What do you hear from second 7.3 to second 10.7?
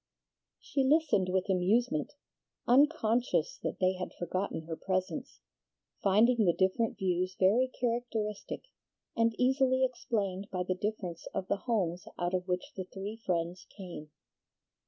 very characteristic, and easily explained by